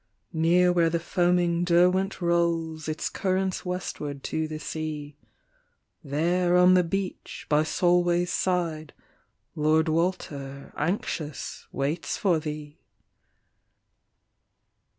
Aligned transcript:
"Near 0.49 0.73
where 0.73 0.89
the 0.89 0.99
foaming 0.99 1.63
Derwent 1.63 2.21
rolls 2.21 2.87
Its"currents 2.87 3.63
westward 3.63 4.23
to 4.23 4.47
the 4.47 4.57
sea, 4.57 5.15
There 6.03 6.57
on 6.57 6.73
the 6.73 6.83
beach, 6.83 7.45
by 7.47 7.61
Solway's 7.61 8.31
side, 8.33 8.93
Lord 9.53 9.87
Walter 9.87 10.73
anxious 10.75 11.67
waits 11.71 12.17
for 12.17 12.39
thee. 12.39 12.79